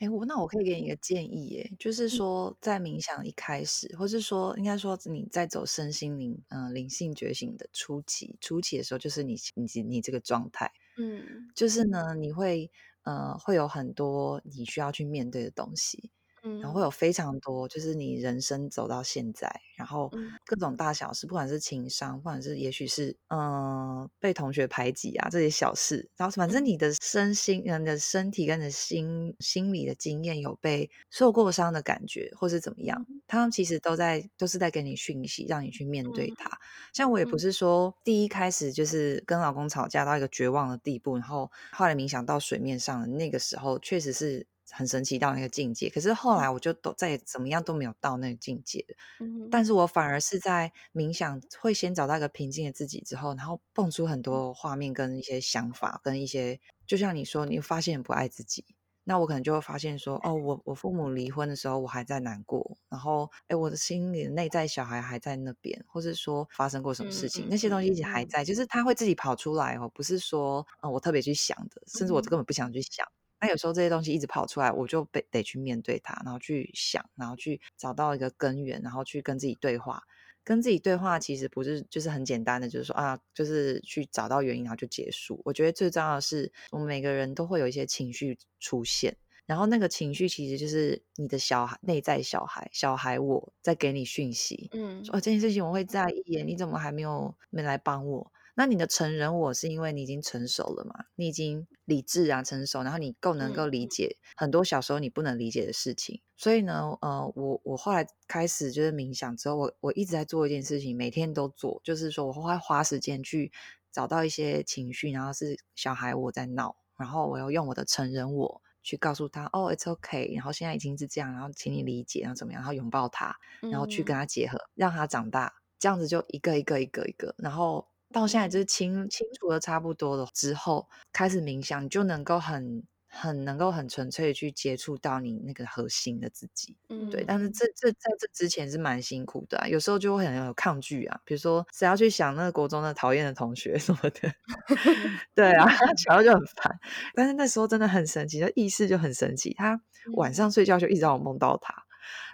[0.00, 10.72] 哎，我那我可以给你一个建议，耶，就是说在冥想一开始，或是说应该说你在走身心灵嗯灵性觉醒的初期，初期的时候，就是你你你这个状态。
[11.00, 12.68] 嗯，就是呢，你会
[13.04, 16.10] 呃会有很多你需要去面对的东西，
[16.42, 20.10] 嗯，然后会有非常多，就是你人生走到现在，然后
[20.44, 36.50] 各种大小事，不管是情商，不管是也许是嗯被同学排挤啊这些小事，然后反正你的身心、人的身体跟你的心心理的经验有被受过伤的感觉，或是怎么样，他们其实都在都是在给你讯息，让你去面对它。
[36.92, 45.90] 像我也不是说第一开始就是跟老公吵架到一个绝望的地步，然后后来冥想到水面上的那个时候，确实是很神奇到那个境界。
[45.90, 48.84] 可是后来我就都再怎么样都没有到那个境界。
[49.20, 58.64] 嗯，但是我反而是在冥想会先找到一个平静的自己之后，然后蹦出很多画面跟一些想法，跟一些就像你说，你发现不爱自己。
[59.04, 73.06] 那我可能就会发现说，哦，我我父母离婚的时候，我还在难过，然后，哎，我的心里内在小孩还在那边，或是说发生过什么事情，那些东西一直还在，就是他会自己跑出来哦，不是说，嗯，我特别去想的，甚至我根本不想去想。
[73.40, 80.02] 那有时候这些东西一直跑出来，我就被得去面对它，然后去想，然后去找到一个根源，然后去跟自己对话。
[80.44, 85.42] 跟自己对话其实不是就是很简单的，就是说啊，就是去找到原因，然后就结束。
[85.44, 98.32] 我觉得最重要的是，我们每个人都会有一些情绪出现，然后那个情绪其实就是你的小孩内在小孩，小孩我在给你讯息，嗯，说这件事情我会在意，你怎么还没有没来帮我？
[98.58, 101.04] 那你的成人我是因为你已经成熟了嘛？
[101.14, 106.20] 你已经理智啊，成熟，然后你够能够理解很多小时候你不能理解的事情。
[106.36, 113.52] 所以呢，呃，我我后来开始就是冥想之后，我我一直在做一件事情，每天都做，就是说我会花时间去
[113.92, 127.86] 找到一些情绪，然后是小孩我在闹，然后我要用我的成人我去告诉他，哦，it's okay，然后现在已经是这样，然后请你理解，然后怎么样，然后拥抱他，然后去跟他结合，让他长大，这样子就一个一个一个一个，然后。
[128.12, 137.24] 到现在就是清清楚的差不多了之后，开始冥想，你就能够很很能够很纯粹的去接触到你那个核心的自己，嗯，对。
[137.26, 144.32] 但是这这在这之前是蛮辛苦的，有时候就会很有抗拒啊，比如说谁要去想那个国中的讨厌的同学什么的，
[145.34, 145.66] 对啊，
[145.98, 146.78] 想到就很烦。
[147.14, 149.80] 但是那时候真的很神奇，就意识就很神奇，他
[150.16, 151.74] 晚上睡觉就一直让我梦到他。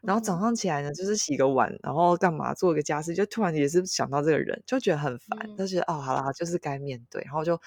[0.03, 7.61] 然后早上起来呢，就是洗个碗，然后干嘛做一个家事，就突然也是想到这个人，就觉得很烦，就觉得哦，好啦，就是该面对，然后就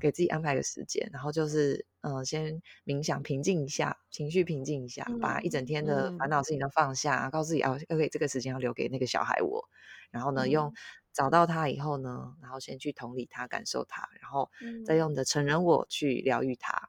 [0.00, 9.68] 给自己安排个时间，然后就是嗯，先冥想平静一下，情绪平静一下，把一整天的烦恼事情都放下，告诉自己啊，OK，这个时间要留给那个小孩我，
[10.10, 10.72] 然后呢，用
[11.12, 14.50] 找到他以后呢，然后先去同理他，感受他，然后
[14.84, 16.88] 再用你的成人我去疗愈他，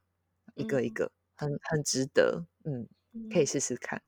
[0.56, 2.88] 一个一个，很很值得，嗯，
[3.32, 4.02] 可以试试看。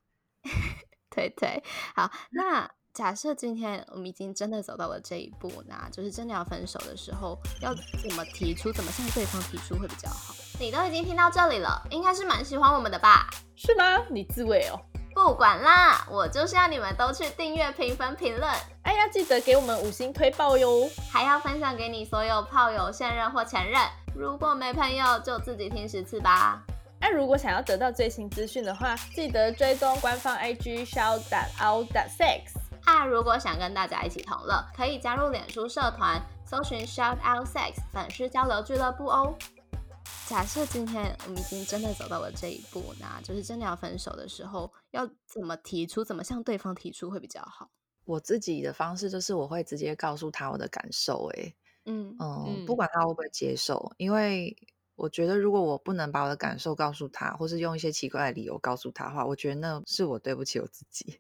[1.09, 1.63] 对对，
[1.95, 2.11] 好。
[2.31, 10.33] 那假设今天我们已经真的走到了这一步，那就是真的要分手的时候，要怎么提出，怎么向对方提出会比较好？
[10.59, 13.27] 你都已经听到这里了，应该是蛮喜欢我们的吧？
[13.55, 14.01] 是吗？
[14.09, 14.79] 你自慰哦？
[15.13, 18.49] 不管啦，我就是要你们都去订阅、评分、评论。
[18.83, 20.89] 哎呀，记得给我们五星推爆哟！
[21.09, 23.81] 还要分享给你所有炮友、现任或前任。
[24.13, 26.61] 如果没朋友，就自己听十次吧。
[26.99, 31.19] 那如果想要得到最新资讯的话，记得追踪官方 IG shout
[31.63, 32.53] out sex。
[32.83, 39.35] 啊，如果想跟大家一起同乐，可以加入脸书社团，搜寻 shout out sex 粉丝交流俱乐部哦。
[40.27, 47.69] 假设今天我们已经真的走到了这一步，那就是真的要分手的时候，要怎么提出，怎么向对方提出会比较好？
[48.05, 51.53] 我自己的方式就是我会直接告诉他我的感受，哎，
[51.85, 54.55] 嗯嗯，不管他会不会接受，因为。
[54.95, 61.19] 我觉得如果我不能把我的感受告诉他，或是用一些奇怪的理由告诉他的话，我觉得那是我对不起我自己。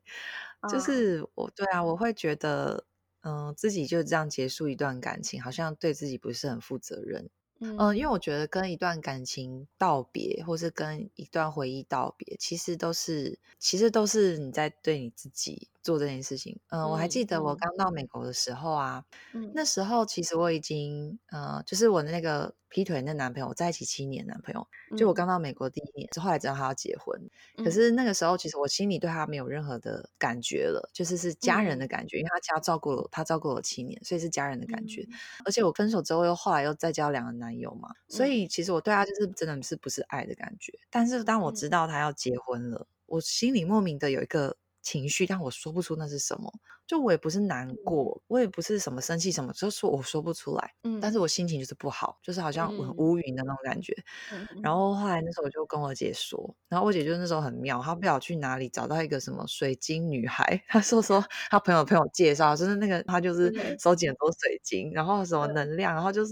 [0.69, 2.85] 就啊是我对啊，我会觉得，
[3.21, 7.29] 嗯、自己就这样结束一段感情，好像对自己不是很负责任。
[7.59, 16.59] 嗯嗯，因为我觉得跟一段感情道别，或是跟一段回忆道别，其实都是，其实都是你在对你自己做这件事情。
[16.69, 17.57] 嗯，我还嗯记得我嗯。
[17.57, 19.55] 刚到美国的时候啊，嗯。
[19.55, 24.67] 那时候其实我已经，呃，就是我的那个劈腿那男朋友，我在一起七年男朋友，
[24.97, 25.15] 就我嗯。
[25.15, 27.21] 刚到美国第一年，后来知道他要结婚，
[27.63, 27.71] 可嗯。
[27.71, 31.87] 是那个时候其实我心里对他没有任何的感觉了，就是是家人的嗯。
[31.87, 35.07] 感觉，因为他家照顾了他照顾了我七年，所以是家人的感觉。
[35.07, 35.19] 嗯。
[35.45, 38.27] 而且我分手之后又后来又再交两个男友嘛，所嗯。
[38.27, 40.73] 以其实我对他就是真的是不是爱的感觉。
[40.89, 41.69] 但是当我知嗯。
[41.69, 46.53] 道他要结婚了，我心里莫名的有一个情绪，但我说不出那是什么。
[46.87, 50.73] 就我也不是难过，我也不是什么生气什么，就是说我说不出来。
[50.83, 51.01] 嗯。
[51.01, 52.97] 但是我心情就是不好，就是好像我很嗯。
[52.97, 53.93] 乌云的那种感觉。
[54.29, 66.31] 嗯然后后来那时候我就跟我姐说，然后我姐就那时候很妙，她不知道去哪里找到一个什么水晶女孩，她说说 她朋友朋友介绍，就是那个她就是嗯收集很多水晶，然后什么能量，然后就说，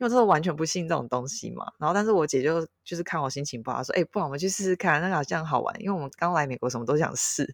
[0.00, 7.46] 因为我那时候完全不信这种东西嘛，然后但是我姐就就是看我心情不好，说，哎、不然我们去试试看，那个好像好玩，因为我们刚来美国，什么都想试，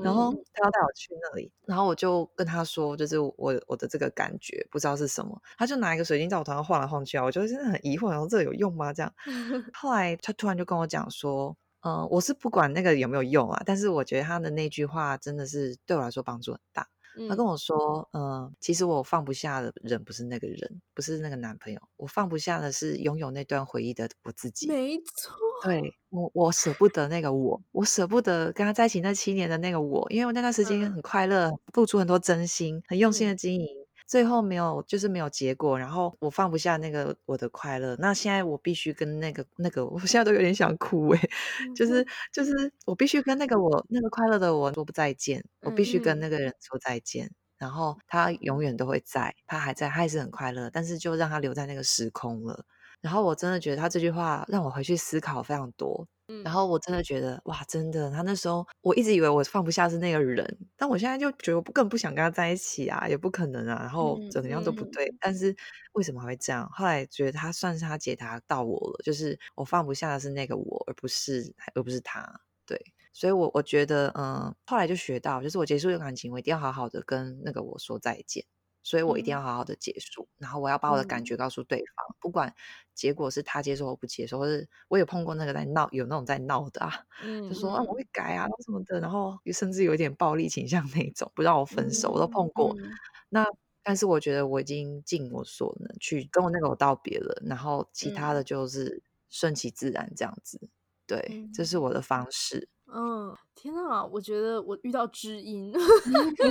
[0.00, 0.44] 然后嗯。
[0.54, 3.34] 她要带我去那里，然后我就跟他说，就是我
[3.66, 8.92] 我的这个感觉不知道是什么，他就拿一个水晶在我头上晃来晃去啊，我就真的很疑惑，然后这个有用吗？
[8.92, 9.10] 这样。
[9.72, 16.86] 后来他突然就跟我讲说，嗯、我是不管那个有没有用啊，但是我觉得他的那句话真的是对我来说帮助很大。
[17.26, 24.68] 他跟嗯我说，嗯、其实我放不下的人不是那个人，不是那个男朋友，我放不下的是拥有那段回忆的我自己。
[24.68, 24.98] 没。
[25.04, 25.94] 错，对。
[26.10, 30.92] 我，我舍不得那个我，我舍不得跟他在一起那七年的那个我，因为我那段时间嗯。
[30.92, 33.36] 很快乐，付出很多真心，很用心的嗯。
[33.36, 41.30] 经营，最后没有就是没有结果，然后我放不下那个我的快乐，那现在我必须跟那个那个，我现在都有点想哭诶、
[41.74, 47.30] 就是就是我必须跟那个我那个快乐的我说不再见，我必须跟嗯那个人说再见。
[47.58, 52.64] 然后他永远都会在，他还在，他还是很快乐，但是就让他留在那个时空了。
[53.00, 56.06] 然后我真的觉得他这句话让我回去思考非常多。
[56.28, 60.44] 嗯然后我真的觉得哇，真的，他那时候我一直以为我放不下是那个人，
[60.76, 65.12] 但我现在就觉得我根本不想跟他在一起啊，也不可能啊，然后嗯怎么样都不嗯对。
[65.20, 65.54] 但是
[65.92, 66.68] 为什么还会这样？
[66.72, 72.40] 后来觉得他算是他解答到我了，就是我放不下的是那个我，而不是而不是他。
[72.66, 72.76] 对，
[73.12, 78.44] 所以我我觉得，嗯，后来就学到，就是我结束这个感情，我一定要好好的跟那个我说再见。
[78.82, 82.52] 所以我一定嗯要好好的结束，然后我要把我的感嗯觉告诉对方，不管
[82.94, 92.76] 结果是他接受或不接受，或是我有碰过那个在闹，有那种在闹的啊，嗯就说啊我嗯会改啊什么的，然后甚至有一点暴力倾向那种，不让我分手，我都碰过。
[92.76, 93.46] 嗯那
[93.82, 100.60] 但是我觉得我已经尽我所能去跟我那个我道别了，然后其他的嗯就是顺其自然这样子。
[101.06, 102.68] 对，这是嗯我的方式。
[102.94, 105.72] 嗯，天呐，我觉得我遇到知音，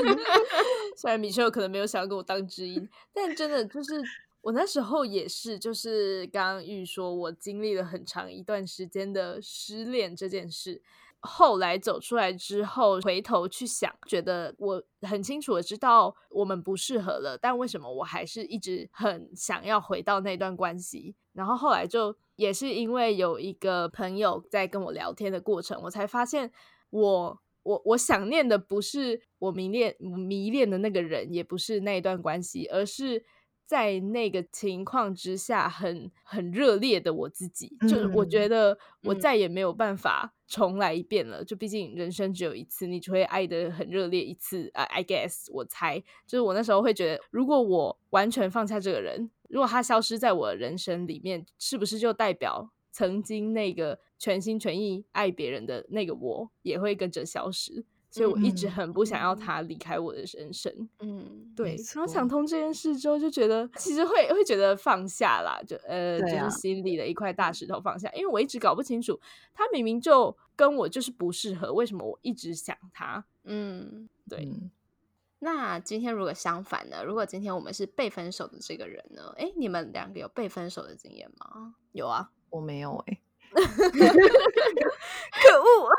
[0.98, 4.02] 虽然米秀可能没有想要跟我当知音，但真的就是
[4.42, 10.82] 我那时候也是，就是刚刚玉说，我经历了很长一段时间的失恋这件事。
[11.24, 21.14] 后来走出来之后，回头去想，觉得我很清楚的知道我们不适合了，但为什么我还是一直很想要回到那段关系？
[21.34, 26.52] 然后后来就也是因为有一个朋友在跟我聊天的过程，我才发现
[26.90, 33.24] 我我我想念的不是我迷恋迷恋的那个人，也不是那一段关系，而是
[33.68, 37.78] 在那个情况之下很很热烈的我自己。
[37.88, 41.46] 就我觉嗯得我嗯再也没有办法重来一遍了。
[41.46, 57.84] 就毕竟人生只有一次，你只会爱的很热烈一次啊、i guess 我猜，就是我那时候会觉得，如果我完全放下这个人，如果他消失在我的人生里面，是不是就代表曾经那个全心全意爱别人的那个我也会跟着消失？
[58.10, 60.90] 所以我一直嗯很不想要嗯他离开我的人生。
[61.00, 69.18] 嗯对，然后想通这件事之后，就觉得其实会会觉得放下啦，就呃，就是心里的一块大石头放下，因为我一直搞不清楚，
[69.54, 73.24] 他明明就跟我就是不适合，为什么我一直想他？
[73.46, 74.10] 嗯。
[74.30, 74.70] 对，嗯
[75.44, 77.04] 那今天如果相反呢？
[77.04, 79.34] 如果今天我们是被分手的这个人呢？
[79.38, 81.74] 哎，你们两个有被分手的经验吗？
[81.94, 83.20] 有啊，我没有哎、
[85.42, 85.90] 可恶！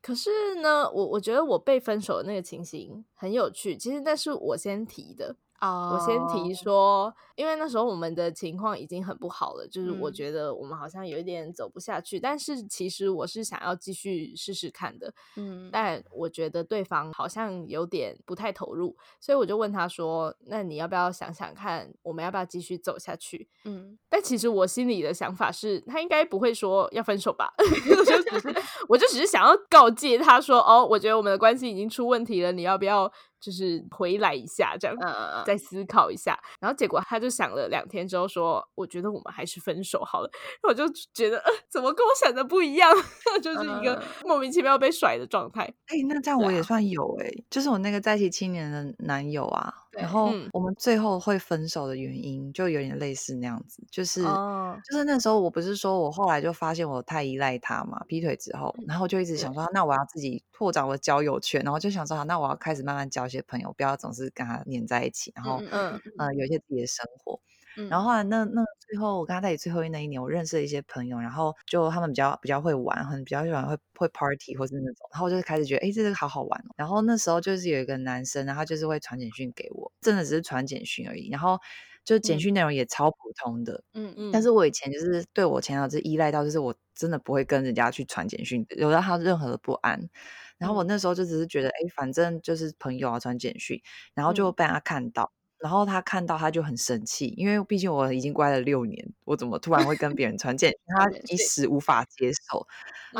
[0.00, 5.36] 可是呢，我我觉得我被分手的那个情形很有趣，其实那是我先提的。
[5.60, 27.54] 哦，我先提说，因为那时候我们的情况已经很不好了，就是我嗯觉得我们好像有一点走不下去，但是其实我是想要继续试试看的，嗯，但我觉得对方好像有点不太投入，所以我就问他说：“那你要不要想想看，我们要不要继续走下去？”嗯但其实我心里的想法是，他应该不会说要分手吧？
[27.60, 28.54] 我就只是，
[28.88, 40.30] 我就只是想要告诫他说：“哦，我觉得我们的关系已经出问题了，你要不要就是回来一下，这样嗯，再思考一下？”然后结果他就想了两天之后说：“我觉得我们还是分手好了。”
[40.66, 42.90] 我就觉得，呃，怎么跟我想的不一样？
[43.42, 45.62] 就是一个嗯莫名其妙被甩的状态。
[45.86, 50.48] 哎、那这样我也算有哎、就是我那个在一起七年的男友啊，对然后嗯。
[50.52, 54.78] 我们最后会分手的原因就有点类似那样子，就是、哦。
[54.90, 67.40] 就是那时候我不是说我后来就发现我太依赖他嘛，劈腿之后，然后就一直想说，那我要自己拓展我的交友圈，然后就想说，好，那我要开始慢慢交一些朋友，不要总是跟他黏在一起，然后嗯呃有一些自己的生活。
[67.78, 76.74] 嗯，然后后来那那最后我跟他在一起最后那一年，我认识了一些朋友，然后就他们比较比较会玩，很比较喜欢会会 party 或是那种，然后我就开始觉得，哎，这个好好玩哦。
[76.76, 81.58] 然后那时候就是有一个男生，然后就是会传简讯给我，真的只是传简讯而已，然后
[82.04, 83.82] 就简嗯讯内容也超普通的。
[83.94, 90.00] 嗯嗯但是我以前就是对我前男友是依赖到，就是我真的不会跟人家去传简讯，有让他任何的不安。
[90.58, 93.80] 然后我那时候就只是觉得，哎，反正就是朋友啊，传简讯，
[94.14, 95.30] 然后就被他看到，
[95.60, 100.78] 然后他看到他就很生气，因为毕竟我已经乖了六年，我怎么突然会跟别人传简讯？
[100.96, 102.66] 他一时无法接受，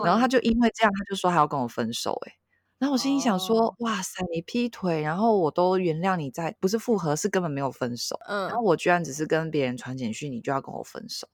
[0.05, 2.32] 然后他就因为这样，他就说他要跟我分手、欸，
[2.78, 8.16] 然后我心里想说，哦哇塞，你劈腿，然后我都原谅你在，不是复合，是根本没有分手。
[8.28, 11.26] 然后嗯我居然只是跟别人传简讯，你就要跟我分手，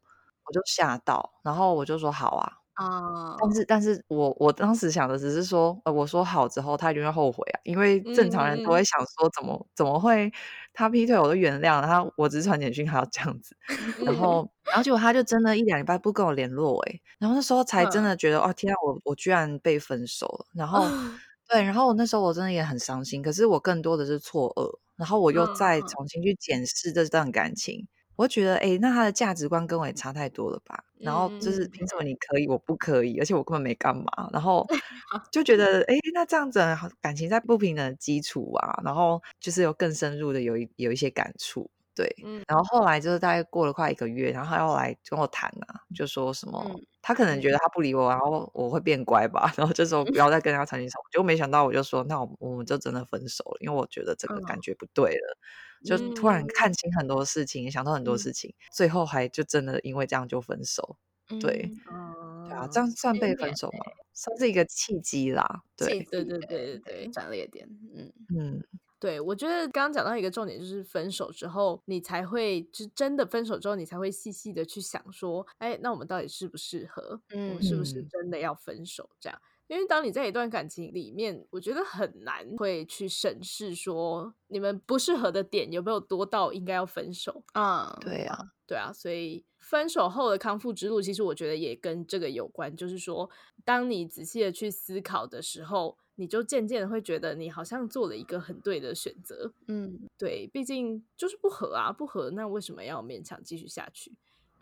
[0.46, 8.82] 我就吓到，然后我就说好啊，啊，但是但是我我当时想的只是说，呃，我说好之后，他一定会后悔啊，因为正常人都会。
[8.82, 10.32] 嗯想说，怎么怎么会
[10.72, 13.56] 他劈腿我都原谅了，他我只是传简讯还要这样子，
[14.04, 18.04] 然嗯后然后结果他就真的一两礼拜不跟我联络诶、然后那时候 才真嗯。
[18.04, 20.94] 的觉得，哦天啊，我我居然被分手了，然后。
[21.46, 25.82] 对，然后我那时候我真的也很伤心，可是我更多的是错愕，然后我又嗯再嗯。
[25.82, 27.86] 重新去检视这段感情，
[28.16, 30.82] 我觉得，哎，那他的价值观跟我也差太多了吧？
[31.00, 33.18] 然后就是嗯凭什么你可以，我不可以？
[33.18, 34.66] 而且我根本没干嘛，然后
[35.32, 36.60] 就觉得，哎，那这样子
[37.00, 42.08] 感情在不平等的基础啊，然后就是有更深入的有一有一些感触，对。
[42.22, 55.36] 嗯然后后来就是大概过了快一个月，然后他又来跟我谈啊，就说什么、嗯他可能觉得他不理我，然后我会变乖吧，然后这时候不要再跟他传讯息，结果没想到我就说，那我我们就真的分手了，因为我觉得这个感嗯觉不对了，
[55.84, 60.96] 就突然嗯看清很多事情，想到很多嗯事情，最后还就真的因为这样就分手，
[61.40, 63.92] 对嗯对啊，哦这样算被分手吗？
[64.12, 68.62] 算是一个契机啦，对，对对对对对转捩点，嗯嗯，
[69.00, 77.20] 对，我觉得刚刚讲到一个重点，就是分手之后，你才会就真的分手之后，你才会细细的去想说，哎，那我们到底适不适合？
[77.32, 79.10] 我们是不是嗯真的要分手？
[79.18, 87.42] 这样，因为当你在一段感情里面，我觉得很难会去审视说你们不适合的点有没有多到应该要分手。
[87.54, 92.76] 嗯，对啊，对啊，所以分手后的康复之路，其实我觉得也跟这个有关。
[92.76, 93.30] 就是说，
[93.64, 99.52] 当你仔细的去思考的时候，你就渐渐的会觉得你好像做了一个很对的选择。
[99.68, 104.12] 嗯对，毕竟就是不合啊，不合，那为什么要勉强继续下去？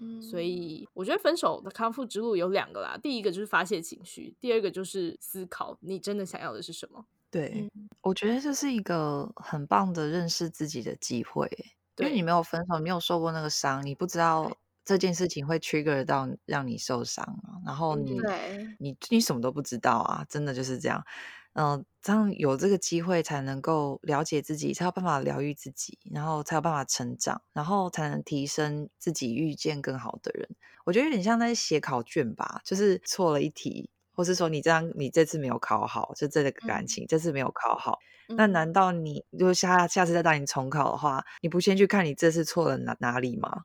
[0.02, 7.04] 嗯，所以我觉得分手的康复之路有两个啦，第一个就是发泄情绪，第二个就是思考你真的想要的是什么。
[7.30, 7.88] 对，嗯。
[8.02, 11.46] 我觉得这是一个很棒的认识自己的机会。
[11.46, 14.50] 欸，因为你没有分手，你没有受过那个伤，你不知道。
[14.84, 18.20] 这件事情会 trigger 到让你受伤啊，然后嗯你
[18.80, 21.00] 你你什么都不知道啊，真的就是这样。
[21.52, 30.48] 嗯、这样有这个机会才能够了解自己，才有办法疗愈自己，然后才有办法成长，然后才能提升自己，遇见更好的人。
[30.84, 37.98] 我觉得有点像在写考卷吧，就是错了一题，或是说你这样你这次没有考好，就这个感嗯情、这次没有考好，
[38.34, 43.62] 那嗯难道你如果下下次再带你重考的话，你不先去看你这次错了哪哪里吗？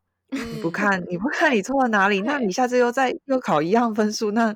[0.51, 4.55] 你不嗯看，你不看你错了哪里，那你下次又再又考一样分数，那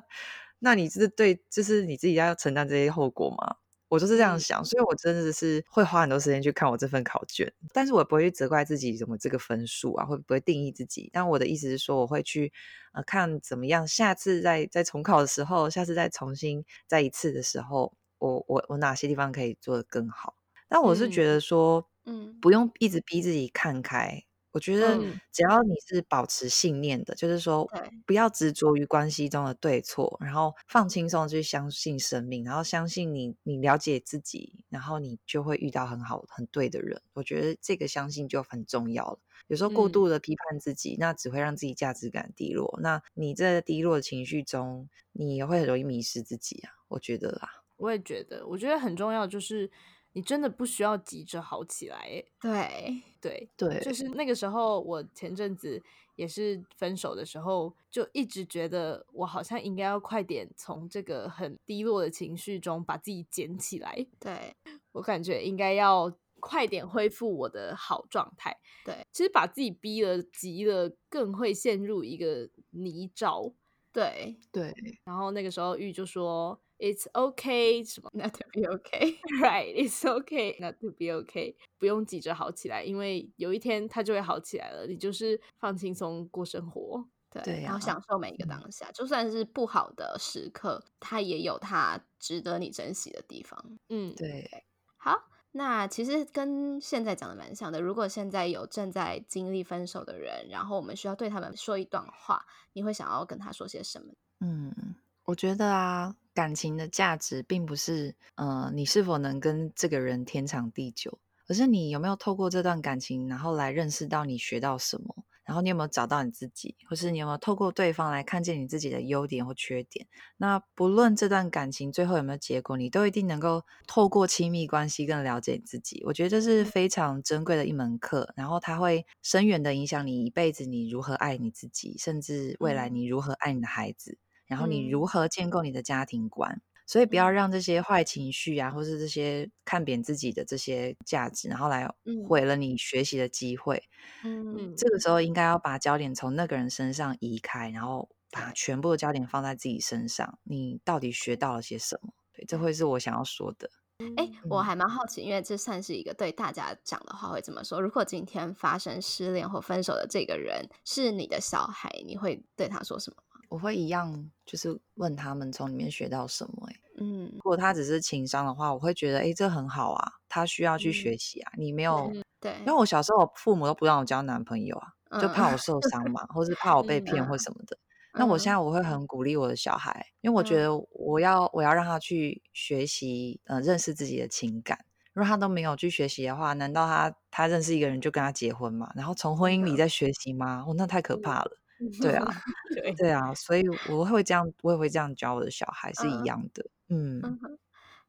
[0.60, 3.56] 那你是对，就是你自己要承担这些后果吗？
[3.92, 11.10] 我就是这样嗯想，所以我真的是会花很多时间去看我这份考卷，但是我不会去责怪自己怎么这个分数啊，会不会定义自己？
[11.12, 12.50] 但我的意思是说，我会去
[12.94, 20.34] 呃看怎么样，下次再再重考的时候，下次再重新再一次的时候，我我我哪些地方可以做得更好？
[20.70, 27.68] 但我是觉得说，嗯不用一直逼自己看开，我觉得嗯只要你是保持信念的，就是说
[28.06, 37.00] 不要执着于关系中的对错，然后放轻松去相信生命，然后相信你你了解自己，然后你就会遇到很好很对的人。
[37.14, 39.18] 我觉得这个相信就很重要了。
[39.48, 42.78] 有时候过嗯度的批判自己，那只会让自己价值感低落。
[42.82, 46.70] 那你在低落的情绪中，你也会很容易迷失自己啊。
[46.88, 49.70] 我觉得啊，我也觉得，我觉得很重要，就是
[50.12, 52.24] 你真的不需要急着好起来欸。
[52.40, 55.82] 对，对，对，就是那个时候，我前阵子
[56.16, 64.06] 也是分手的时候，就一直觉得我好像应该要快点从这个很低落的情绪中把自己捡起来。
[64.18, 64.54] 对，
[64.92, 68.56] 我感觉应该要快点恢复我的好状态。
[68.84, 73.54] 对，其实把自己逼了、急了，更会陷入一个泥沼。
[73.92, 79.16] 对对，然后那个时候玉就说：“It's okay，什么，Not to be okay。
[79.40, 84.86] right，It's okay not to be okay，不用急着好起来，因为有一天它就会好起来了。
[84.88, 87.06] 你就是放轻松过生活。
[87.30, 93.78] 对，对然后啊享受每一个嗯当下，就算是不好的时刻，它也有它值得你珍惜的地方。
[93.88, 94.66] 嗯，对，
[94.98, 97.80] 好，那其实跟现在讲的蛮像的。
[97.80, 104.12] 如果现在有正在经历分手的人，然后我们需要对他们说一段话，你会想要跟他说些什么？
[104.40, 111.18] 嗯，我觉得啊，感情的价值并不是，呃，你是否能跟这个人天长地久，
[111.48, 120.06] 而是你有没有透过这段感情，然后来认识到你学到什么，然后你有没有找到你自己，或是你有没有透过对方来看见你自己的优点或缺点。
[120.36, 126.02] 那不论这段感情最后有没有结果，你都一定能够透过亲密关系更了解你自己。
[126.06, 134.16] 我觉得这是非常珍贵的一门课，然后它会深远的影响你一辈子，你如何爱你自己，甚至未来嗯你如何爱你的孩子。
[134.52, 136.60] 然后你如嗯何建构你的家庭观。
[136.84, 143.82] 所以不要嗯让这些坏情绪啊，或是这些看扁自己的这些价值，然后来嗯毁了你学习的机会。
[144.24, 150.38] 嗯嗯这个时候应该要把焦点从那个人身上移开，然后把全部的焦点放在自己身上。
[150.42, 152.12] 你到底学到了些什么？
[152.34, 153.70] 对，这会是我想要说的。
[154.16, 163.22] 哎，我嗯还蛮好奇，因为这算是一个对大家讲的话会怎么说：如果今天发生失恋或分手的这个人是你的小孩，你会对他说什么？
[163.52, 166.80] 我会一样，就是问他们从里面学到什么、欸。
[166.98, 171.52] 嗯如果他只是情商的话，我会觉得，哎、这很好啊，他需要去嗯学习啊。
[171.58, 174.88] 你没有，对，因为我小时候我父母都不让我交男朋友啊，
[175.18, 177.76] 就怕我受伤嘛，或是怕我被骗或嗯什么的。
[178.16, 184.78] 那我现嗯在我会很鼓励我的小孩，因为我觉嗯得我要我要让他去学习，呃，认识自己的情感。
[185.12, 188.90] 如果他都没有去学习的话，难道他他认识一个人就跟他结婚吗？
[188.94, 190.64] 然后从婚姻里再学习吗？
[190.66, 191.58] 哦，那太可怕了。
[192.00, 192.26] 对啊，
[192.74, 196.66] 对，对啊，所以我会这样，我也会这样教我的小孩，是一嗯样的。
[196.88, 197.38] 嗯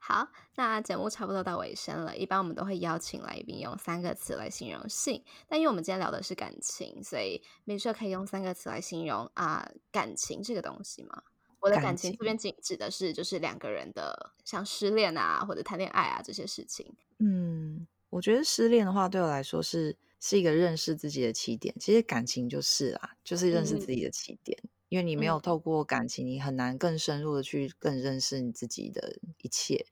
[0.06, 2.18] 好，那节目差不多到尾声了。
[2.18, 11.24] 一般我们都会邀请来宾用三个词来形容性，但因为我们今天聊的是感情，所以没说可以用三个词来形容啊、感情这个东西吗？
[11.62, 16.94] 我的感感情这边指指的是就是两个人的像失恋啊或者谈恋爱啊这些事情。
[17.20, 21.76] 嗯，我觉得失恋的话，对我来说是是一个认识自己的起点。
[21.80, 24.58] 其实感情就是啊，就是认识嗯自己的起点。
[24.90, 29.84] 因为你没有嗯透过感情，你很难更深入的去更认识你自己的一切。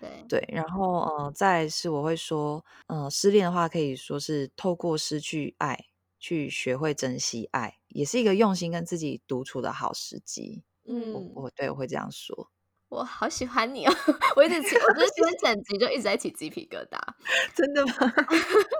[0.00, 5.78] 对，对，然后呃，再是我会说，呃，失恋的话可以说是透过失去爱
[6.18, 10.64] 去学会珍惜爱，也是一个用心跟自己独处的好时机。
[11.10, 12.50] 我嗯，我对我会这样说，
[12.88, 13.92] 我好喜欢你哦！
[14.36, 16.98] 我一直起，我就是今天整集就一直在起鸡皮疙瘩。
[17.54, 17.92] 真的吗？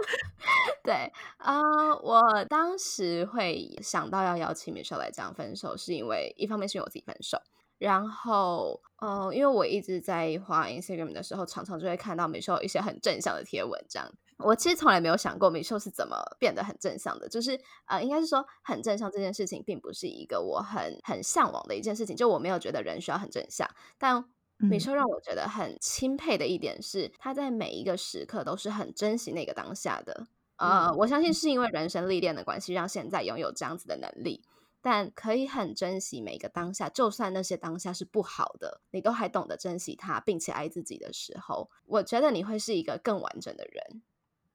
[0.83, 1.61] 对啊、
[2.03, 7.39] 我当时会想到要邀请 Michelle 来讲分手，是因为一方面是因为我自己分手，
[7.77, 14.11] 然后呃，因为我一直在滑 Instagram 的时候，常常就会看到 Michelle 有一些很正向的贴文，这样。
[14.39, 23.69] 我其实从来没有想过 Michelle 是怎么变得很正向的，就是呃，应该是说很正向这件事情，并不是一个我很很向往的一件事情，就我没有觉得人需要很正向，
[23.99, 24.17] 但
[24.61, 30.29] 嗯美秀让我觉得很钦佩的一点是，他在每一个时刻都是很珍惜那个当下的。
[30.57, 34.45] 呃，嗯我相信是因为人生历练的关系，让现在拥有这样子的能力。
[34.81, 44.03] 但可以很珍惜每一个当下，就算那些当下是不好的，你都还懂得珍惜它，并且爱自己的时候，我觉得你会是一个更完整的人。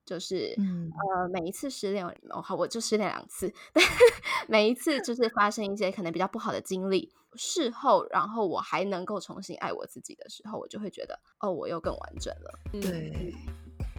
[0.06, 3.84] 就是、嗯呃，每一次失恋，哦好，我就失恋两次，但
[4.48, 12.60] 每一次就是发生一些可能比较不好的经历，事后，然后我还能够重新爱我自己的时候，我就会觉得，哦，我又更完整了。
[12.74, 13.36] 嗯对，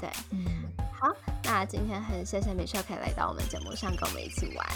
[0.01, 0.45] 对，嗯，
[1.01, 1.11] 好，
[1.45, 4.67] 那今天很谢谢美秀可以来到我们节目上跟我们一起玩，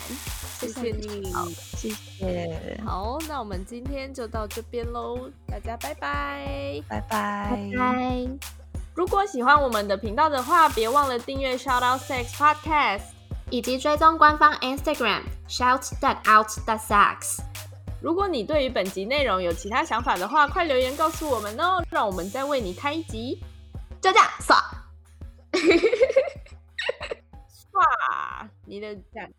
[0.58, 1.24] 谢谢你。
[1.50, 6.82] 谢谢，好，那我们今天就到这边喽，大家拜拜。
[6.88, 7.70] 拜拜拜。
[7.76, 8.57] 拜。
[8.98, 13.02] 如果喜欢我们的频道的话，别忘了订阅 Shout Out Sex Podcast。
[13.48, 17.38] 以及追踪官方 Instagram shout that out that sucks。
[18.02, 23.40] 如果你对于本集内容有其他想法的话，快留言告诉我们哦，让我们再为你开一集。
[24.00, 24.58] 就这样，爽。
[27.74, 29.32] 哇，你的赞。